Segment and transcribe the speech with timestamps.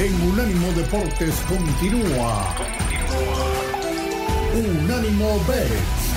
[0.00, 2.54] en Unánimo Deportes continúa.
[4.54, 6.14] Unánimo Bets.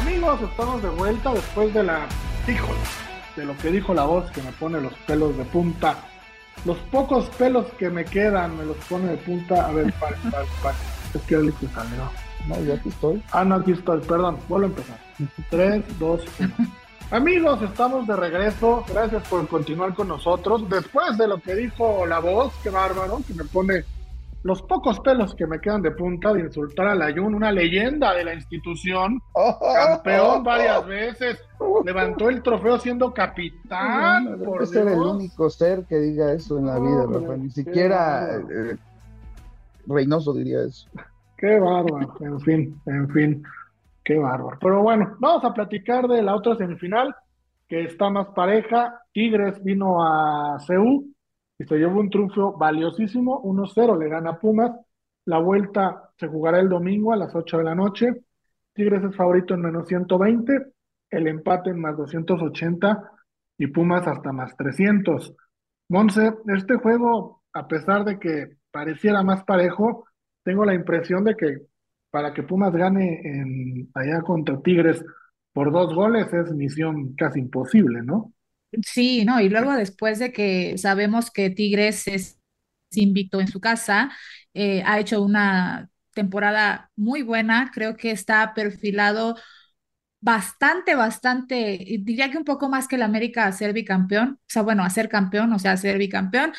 [0.00, 2.06] Amigos, estamos de vuelta después de la.
[2.48, 2.78] Híjole,
[3.36, 5.98] de lo que dijo la voz que me pone los pelos de punta.
[6.64, 9.66] Los pocos pelos que me quedan me los pone de punta.
[9.66, 10.76] A ver, para, para, para.
[11.12, 12.10] Es que le salió.
[12.48, 13.22] No, yo aquí estoy.
[13.30, 14.98] Ah, no, aquí estoy, perdón, vuelvo a empezar.
[15.50, 16.83] 3, 2, 1.
[17.14, 18.84] Amigos, estamos de regreso.
[18.92, 20.68] Gracias por continuar con nosotros.
[20.68, 23.84] Después de lo que dijo la voz, qué bárbaro, que me pone
[24.42, 28.24] los pocos pelos que me quedan de punta de insultar a Layun, una leyenda de
[28.24, 31.38] la institución, campeón varias veces,
[31.84, 34.40] levantó el trofeo siendo capitán.
[34.44, 35.14] Por ser el Dios.
[35.14, 37.36] único ser que diga eso en la vida, Rafa.
[37.36, 38.76] Ni siquiera eh,
[39.86, 40.88] Reynoso diría eso.
[41.36, 43.44] Qué bárbaro, en fin, en fin,
[44.04, 44.58] qué bárbaro.
[44.60, 47.14] Pero bueno, vamos a platicar de la otra semifinal,
[47.66, 49.00] que está más pareja.
[49.12, 51.06] Tigres vino a CEU
[51.58, 54.72] y se llevó un triunfo valiosísimo, 1-0, le gana Pumas.
[55.26, 58.08] La vuelta se jugará el domingo a las 8 de la noche.
[58.74, 60.52] Tigres es favorito en menos 120,
[61.10, 63.10] el empate en más 280
[63.58, 65.34] y Pumas hasta más 300.
[65.88, 70.04] Monse, este juego, a pesar de que pareciera más parejo,
[70.42, 71.58] tengo la impresión de que
[72.14, 75.04] para que Pumas gane en, allá contra Tigres
[75.52, 78.32] por dos goles es misión casi imposible, ¿no?
[78.86, 82.38] Sí, no, y luego después de que sabemos que Tigres es
[82.92, 84.12] invicto en su casa,
[84.54, 89.34] eh, ha hecho una temporada muy buena, creo que está perfilado
[90.20, 94.62] bastante, bastante, diría que un poco más que el América a ser bicampeón, o sea,
[94.62, 96.52] bueno, a ser campeón, o sea, a ser bicampeón,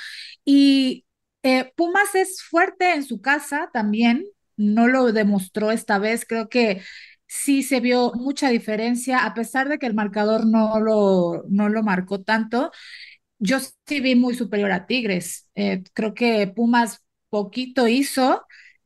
[0.44, 1.06] y
[1.44, 4.26] eh, Pumas es fuerte en su casa también,
[4.58, 6.82] no lo demostró esta vez, creo que
[7.28, 11.84] sí se vio mucha diferencia, a pesar de que el marcador no lo, no lo
[11.84, 12.72] marcó tanto.
[13.40, 15.50] Yo sí vi muy superior a Tigres.
[15.56, 18.44] Eh, creo que Pumas poquito hizo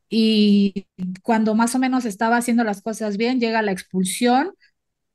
[0.09, 0.87] y
[1.23, 4.53] cuando más o menos estaba haciendo las cosas bien, llega la expulsión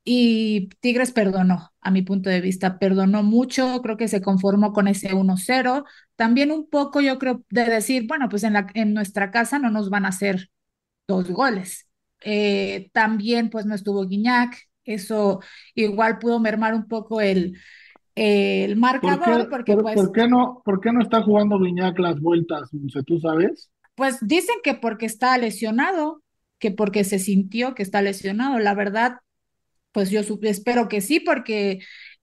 [0.05, 4.87] y Tigres perdonó, a mi punto de vista, perdonó mucho, creo que se conformó con
[4.87, 5.83] ese 1-0.
[6.15, 9.71] También un poco yo creo de decir, bueno, pues en, la, en nuestra casa no
[9.71, 10.49] nos van a hacer
[11.07, 11.87] dos goles.
[12.21, 15.41] Eh, también pues no estuvo Guiñac, eso
[15.73, 17.57] igual pudo mermar un poco el,
[18.15, 21.59] el ¿Por marcador, qué, porque por, pues, por qué no, por qué no está jugando
[21.59, 22.69] Viñac las vueltas,
[23.05, 23.71] tú sabes?
[23.95, 26.21] pues dicen que porque está lesionado,
[26.59, 28.59] que porque se sintió que está lesionado.
[28.59, 29.19] La verdad,
[29.95, 31.79] pues yo espero que sí, porque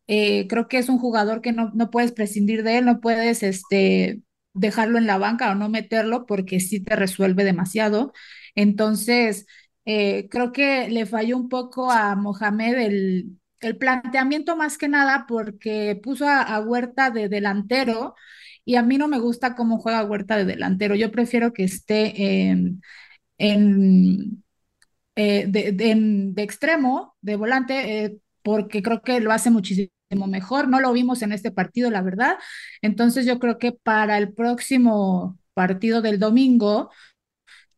[0.07, 3.43] eh, creo que es un jugador que no, no puedes prescindir de él, no puedes
[3.43, 4.21] este,
[4.53, 8.13] dejarlo en la banca o no meterlo porque sí te resuelve demasiado.
[8.55, 9.47] Entonces,
[9.87, 15.25] eh, creo que le falló un poco a Mohamed el, el planteamiento más que nada
[15.27, 18.15] porque puso a, Huerta de delantero
[18.67, 20.95] y a mí no me gusta cómo juega Huerta de delantero.
[20.95, 22.51] Yo prefiero que esté
[23.39, 24.42] en,
[25.17, 25.95] eh, de, de-
[26.33, 29.93] de extremo, de volante, eh, porque creo que lo hace muchísimo
[30.29, 30.69] mejor.
[30.69, 32.37] No lo vimos en este partido, la verdad.
[32.83, 36.91] Entonces yo creo que para el próximo partido del domingo,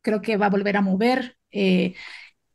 [0.02, 1.36] creo que va a volver a mover.
[1.52, 1.94] eh,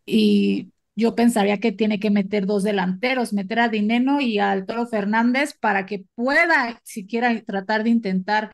[0.06, 4.88] y yo pensaría que tiene que meter dos delanteros, meter a Dineno y al Toro
[4.88, 8.54] Fernández para que pueda siquiera tratar de intentar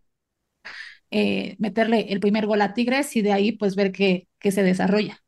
[1.11, 5.19] eh, meterle el primer gol a Tigres y de ahí pues ver qué se desarrolla.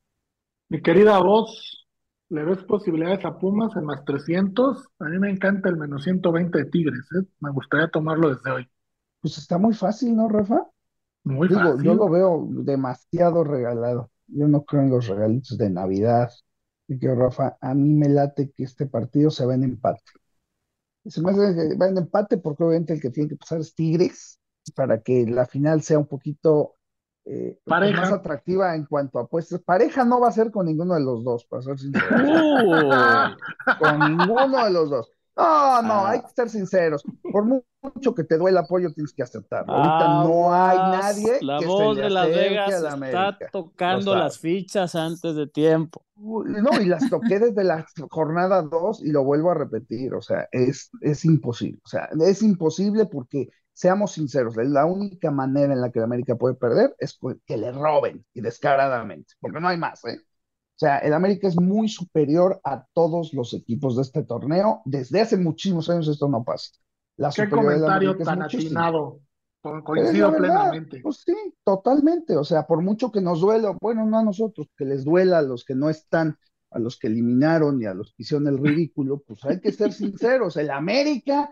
[0.69, 1.87] Mi querida voz,
[2.29, 4.87] ¿le ves posibilidades a Pumas en más 300?
[4.99, 7.25] A mí me encanta el menos 120 de Tigres, ¿eh?
[7.41, 8.69] Me gustaría tomarlo desde hoy.
[9.21, 10.65] Pues está muy fácil, ¿no, Rafa?
[11.23, 11.83] Muy Digo, fácil.
[11.83, 14.11] yo lo veo demasiado regalado.
[14.27, 16.31] Yo no creo en los regalitos de Navidad.
[16.87, 20.01] Y que Rafa, a mí me late que este partido se va en empate.
[21.05, 23.73] Se me hace que va en empate porque obviamente el que tiene que pasar es
[23.73, 24.39] Tigres
[24.75, 26.75] para que la final sea un poquito
[27.29, 28.01] eh, Pareja.
[28.01, 29.59] más atractiva en cuanto a apuestas.
[29.61, 32.05] Pareja no va a ser con ninguno de los dos, para ser sincero.
[33.79, 35.11] Con ninguno de los dos.
[35.37, 36.09] No, no, Ah.
[36.11, 37.03] hay que ser sinceros.
[37.31, 39.71] Por mu- mucho que te duele el apoyo, tienes que aceptarlo.
[39.73, 44.15] Ahorita no hay nadie La que se voz le de Las Vegas la está tocando
[44.15, 46.01] las fichas antes de tiempo.
[46.15, 50.47] No, y las toqué desde la jornada 2 y lo vuelvo a repetir, o sea,
[50.51, 55.91] es, es imposible, o sea, es imposible porque, seamos sinceros, la única manera en la
[55.91, 60.03] que la América puede perder es que le roben y descaradamente, porque no hay más,
[60.05, 60.19] ¿eh?
[60.77, 65.21] O sea, el América es muy superior a todos los equipos de este torneo, desde
[65.21, 66.69] hace muchísimos años esto no pasa.
[67.15, 69.19] La Qué comentario tan atinado.
[69.83, 70.99] Coincido verdad, plenamente.
[71.01, 71.33] pues sí,
[71.63, 72.37] totalmente.
[72.37, 75.41] O sea, por mucho que nos duela, bueno, no a nosotros, que les duela a
[75.41, 76.37] los que no están
[76.71, 79.93] a los que eliminaron y a los que hicieron el ridículo, pues hay que ser
[79.93, 81.49] sinceros, el América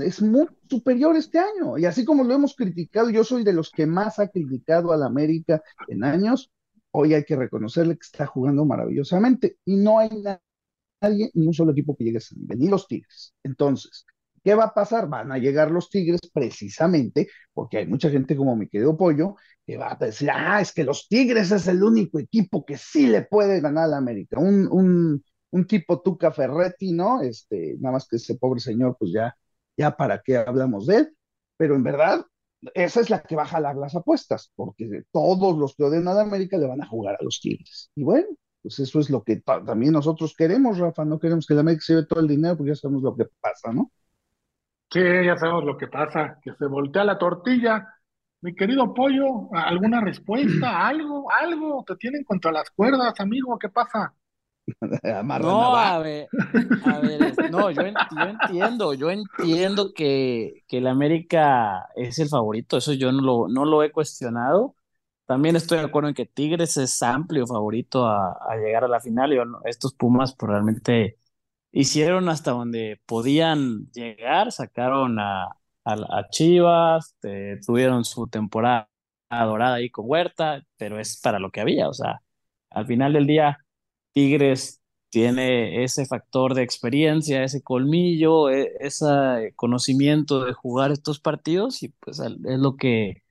[0.00, 1.76] es muy superior este año.
[1.76, 5.02] Y así como lo hemos criticado, yo soy de los que más ha criticado al
[5.02, 6.50] América en años,
[6.94, 10.10] hoy hay que reconocerle que está jugando maravillosamente y no hay
[11.00, 13.34] nadie, ni un solo equipo que llegue a ese nivel, ni los Tigres.
[13.42, 14.06] Entonces,
[14.42, 15.08] ¿qué va a pasar?
[15.08, 19.36] Van a llegar los Tigres precisamente porque hay mucha gente como mi querido Pollo
[19.66, 23.06] que va a decir, ah, es que los Tigres es el único equipo que sí
[23.06, 24.38] le puede ganar a la América.
[24.38, 27.22] Un, un, un tipo Tuca Ferretti, ¿no?
[27.22, 29.34] Este, nada más que ese pobre señor, pues ya,
[29.76, 31.16] ya para qué hablamos de él.
[31.56, 32.26] Pero en verdad,
[32.74, 36.14] esa es la que va a jalar las apuestas, porque todos los que odian a
[36.14, 37.90] la América le van a jugar a los Tigres.
[37.94, 38.28] Y bueno,
[38.62, 41.92] pues eso es lo que también nosotros queremos, Rafa, no queremos que la América se
[41.94, 43.90] lleve todo el dinero, porque ya sabemos lo que pasa, ¿no?
[44.90, 47.86] Sí, ya sabemos lo que pasa, que se voltea la tortilla.
[48.40, 50.86] Mi querido Pollo, ¿alguna respuesta?
[50.88, 51.30] ¿Algo?
[51.30, 51.84] ¿Algo?
[51.86, 53.58] ¿Te tienen contra las cuerdas, amigo?
[53.58, 54.14] ¿Qué pasa?
[55.40, 56.28] no, a ver,
[56.84, 62.92] a ver, no, yo, entiendo, yo entiendo que, que el América es el favorito, eso
[62.94, 64.74] yo no lo, no lo he cuestionado.
[65.26, 69.00] También estoy de acuerdo en que Tigres es amplio favorito a, a llegar a la
[69.00, 69.32] final.
[69.32, 69.38] Y
[69.68, 71.18] estos Pumas pues, realmente
[71.72, 77.16] hicieron hasta donde podían llegar, sacaron a, a, Chivas,
[77.66, 78.88] tuvieron su temporada
[79.30, 82.20] dorada ahí con Huerta, pero es para lo que había, o sea,
[82.70, 83.58] al final del día,
[84.14, 84.80] Tigres
[85.10, 91.90] tiene ese factor de experiencia, ese colmillo, e, ese conocimiento de jugar estos partidos y
[91.90, 93.22] pues es lo que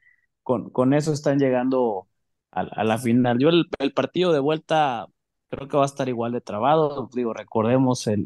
[0.44, 2.08] con, con eso están llegando
[2.52, 3.40] a, la final.
[3.40, 5.08] Yo el, partido de vuelta
[5.50, 7.10] creo que va a estar igual de trabado.
[7.14, 8.26] Digo, recordemos, en,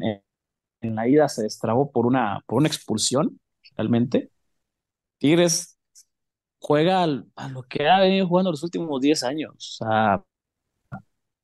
[0.80, 3.40] en la ida se destrabó por una, por una expulsión,
[3.76, 4.30] realmente.
[5.18, 5.78] Tigres
[6.60, 9.54] juega a lo que ha venido jugando los últimos 10 años.
[9.80, 10.24] O sea,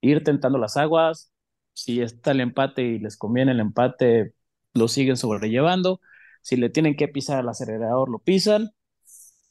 [0.04, 1.32] ir tentando las aguas.
[1.72, 4.34] Si está el empate y les conviene el empate,
[4.74, 6.00] lo siguen sobrellevando.
[6.42, 8.70] Si le tienen que pisar al acelerador, lo pisan.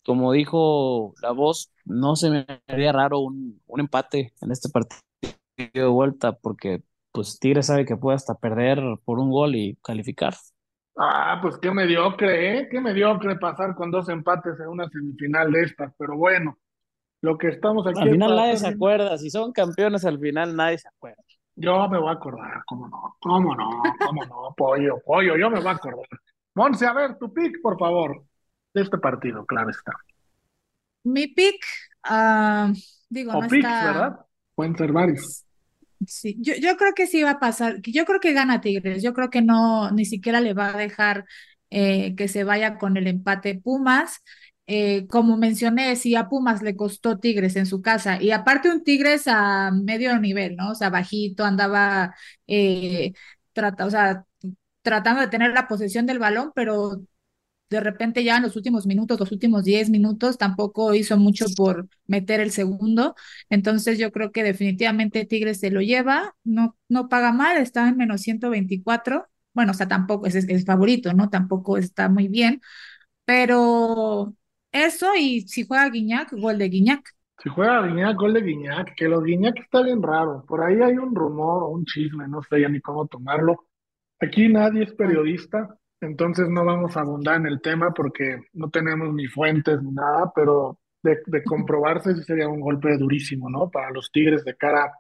[0.06, 4.94] Como dijo la voz, no se me haría raro un, un empate en este partido
[5.58, 10.34] de vuelta, porque pues Tigres sabe que puede hasta perder por un gol y calificar.
[10.96, 12.68] Ah, pues qué mediocre, ¿eh?
[12.70, 16.58] Qué mediocre pasar con dos empates en una semifinal de estas, pero bueno,
[17.24, 18.02] lo que estamos aquí.
[18.02, 21.24] Al final nadie se acuerda, si son campeones al final nadie se acuerda.
[21.56, 25.60] Yo me voy a acordar, cómo no, cómo no, cómo no, pollo, pollo, yo me
[25.62, 26.06] voy a acordar.
[26.54, 28.26] Monse, a ver, tu pick, por favor,
[28.74, 29.94] de este partido, claro está.
[31.06, 31.64] Mi pick,
[32.10, 32.74] uh,
[33.08, 34.20] digo, o no picks, ¿verdad?
[34.54, 35.46] Pueden ser varios.
[36.06, 39.14] Sí, yo, yo creo que sí va a pasar, yo creo que gana Tigres, yo
[39.14, 41.24] creo que no, ni siquiera le va a dejar
[41.70, 44.22] eh, que se vaya con el empate Pumas.
[44.66, 48.84] Eh, como mencioné, si a Pumas le costó Tigres en su casa, y aparte un
[48.84, 50.72] Tigres a medio nivel, ¿no?
[50.72, 52.16] O sea, bajito, andaba
[52.48, 53.14] eh,
[53.54, 54.26] trata, o sea,
[54.82, 57.02] tratando de tener la posesión del balón, pero
[57.70, 61.88] de repente ya en los últimos minutos, los últimos 10 minutos, tampoco hizo mucho por
[62.08, 63.16] meter el segundo.
[63.50, 67.98] Entonces yo creo que definitivamente Tigres se lo lleva, no, no paga mal, está en
[67.98, 69.28] menos 124.
[69.54, 71.30] Bueno, o sea, tampoco es, el favorito, ¿no?
[71.30, 72.62] Tampoco está muy bien.
[73.26, 74.36] Pero
[74.74, 77.10] eso, y si juega Guiñac, gol de Guiñac.
[77.42, 80.44] Si juega Guiñac, gol de Guiñac, que los Guiñac está bien raro.
[80.48, 83.68] Por ahí hay un rumor o un chisme, no sé ya ni cómo tomarlo.
[84.20, 89.14] Aquí nadie es periodista, entonces no vamos a abundar en el tema porque no tenemos
[89.14, 93.70] ni fuentes ni nada, pero de, comprobarse sí sería un golpe durísimo, ¿no?
[93.70, 94.92] Para los Tigres de cara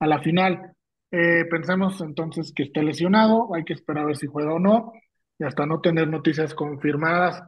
[0.00, 0.72] a la final.
[1.10, 4.92] Eh, pensemos entonces que esté lesionado, hay que esperar a ver si juega o no,
[5.38, 7.42] y hasta no tener noticias confirmadas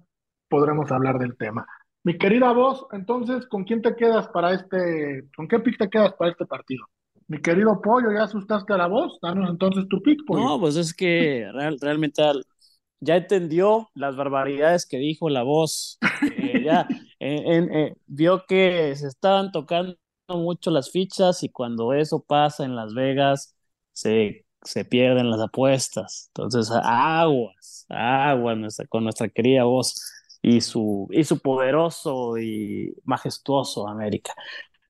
[0.49, 1.67] podremos hablar del tema.
[2.03, 6.13] Mi querida voz, entonces, ¿con quién te quedas para este, con qué pick te quedas
[6.15, 6.85] para este partido?
[7.29, 9.19] Mi querido Pollo, ¿ya asustaste a la voz?
[9.23, 10.45] Danos entonces tu pick, Pollo.
[10.45, 12.23] No, pues es que realmente
[13.01, 15.99] ya entendió las barbaridades que dijo la voz,
[16.37, 16.87] eh, ya
[17.21, 19.97] eh, vio que se estaban tocando
[20.29, 23.57] mucho las fichas y cuando eso pasa en Las Vegas
[23.93, 26.31] se, se pierden las apuestas.
[26.35, 29.95] Entonces, aguas, aguas con nuestra querida voz
[30.45, 34.35] y su, y su poderoso y majestuoso América.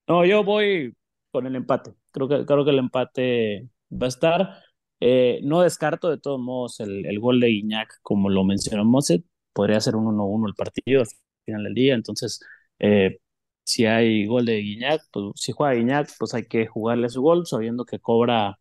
[0.08, 0.94] No, yo voy
[1.30, 1.94] con el empate.
[2.12, 4.62] Creo que, creo que el empate va a estar.
[5.00, 9.24] Eh, no descarto de todos modos el, el gol de Guiñac, como lo mencionó Moset,
[9.52, 11.08] podría ser un 1-1 el partido al
[11.44, 12.40] final del día, entonces
[12.78, 13.18] eh,
[13.64, 17.46] si hay gol de Guiñac, pues si juega Guiñac, pues hay que jugarle su gol,
[17.46, 18.58] sabiendo que cobra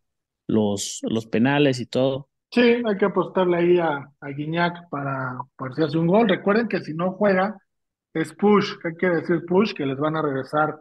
[0.47, 2.29] los, los penales y todo.
[2.53, 6.29] Sí, hay que apostarle ahí a, a Guiñac para, para si hace un gol.
[6.29, 7.57] Recuerden que si no juega,
[8.13, 10.77] es push, hay que decir push, que les van a regresar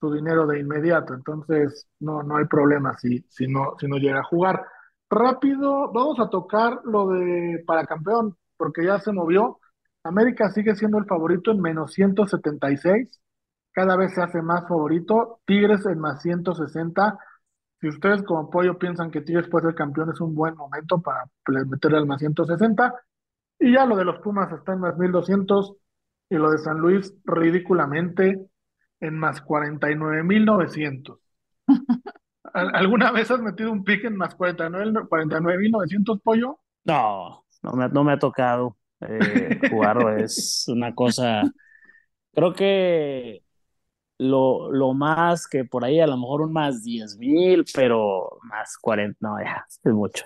[0.00, 4.20] su dinero de inmediato, entonces no, no hay problema si, si, no, si no llega
[4.20, 4.64] a jugar.
[5.10, 9.60] Rápido, vamos a tocar lo de para campeón, porque ya se movió.
[10.04, 13.20] América sigue siendo el favorito en menos 176,
[13.72, 15.40] cada vez se hace más favorito.
[15.46, 17.18] Tigres en más 160.
[17.80, 21.24] Si ustedes como apoyo piensan que Tigres puede ser campeón, es un buen momento para
[21.66, 22.94] meterle al más 160.
[23.58, 25.76] Y ya lo de los Pumas está en más 1200
[26.28, 28.46] y lo de San Luis ridículamente
[29.00, 31.18] en más 49.900.
[32.52, 36.58] ¿Alguna vez has metido un pick en más 49.900 pollo?
[36.84, 40.16] No, no me, no me ha tocado eh, jugarlo.
[40.16, 41.42] es una cosa.
[42.32, 43.42] Creo que
[44.20, 48.76] lo, lo más que por ahí a lo mejor un más 10 mil, pero más
[48.78, 50.24] 40, no, ya, es mucho.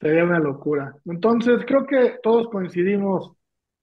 [0.00, 0.94] Sería una locura.
[1.06, 3.32] Entonces, creo que todos coincidimos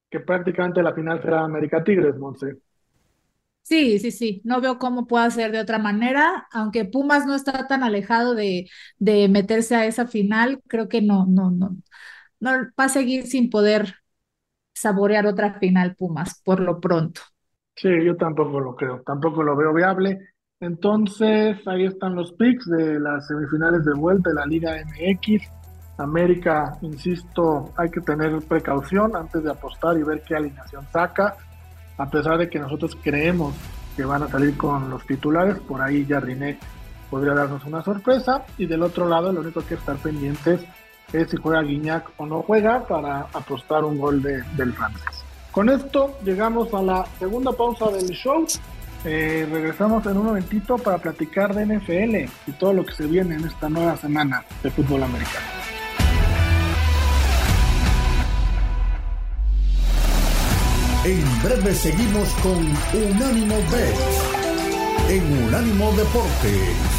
[0.10, 2.58] que prácticamente la final será América Tigres, Monse.
[3.62, 7.68] Sí, sí, sí, no veo cómo pueda ser de otra manera, aunque Pumas no está
[7.68, 11.78] tan alejado de, de meterse a esa final, creo que no, no, no,
[12.40, 13.96] no va a seguir sin poder
[14.74, 17.22] saborear otra final Pumas por lo pronto.
[17.82, 20.20] Sí, yo tampoco lo creo, tampoco lo veo viable.
[20.60, 25.50] Entonces, ahí están los picks de las semifinales de vuelta de la Liga MX.
[25.98, 31.36] América, insisto, hay que tener precaución antes de apostar y ver qué alineación saca
[32.00, 33.54] a pesar de que nosotros creemos
[33.96, 36.58] que van a salir con los titulares, por ahí Jardiné
[37.10, 38.46] podría darnos una sorpresa.
[38.58, 40.62] Y del otro lado, lo único que estar pendientes
[41.12, 45.26] es si juega Guiñac o no juega para apostar un gol de, del francés.
[45.52, 48.46] Con esto llegamos a la segunda pausa del show.
[49.06, 53.36] Eh, regresamos en un momentito para platicar de NFL y todo lo que se viene
[53.36, 55.48] en esta nueva semana de fútbol americano.
[61.06, 62.58] En breve seguimos con
[62.94, 64.30] Unánimo Bet
[65.10, 66.99] en Unánimo Deportes.